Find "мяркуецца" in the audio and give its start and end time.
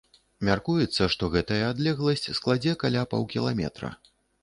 0.47-1.09